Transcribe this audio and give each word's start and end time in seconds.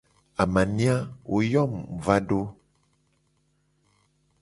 Amania, 0.43 0.95
wo 1.31 1.37
yo 1.51 1.63
mu 1.71 1.79
mu 1.89 1.97
va 2.05 2.17
do. 2.27 2.41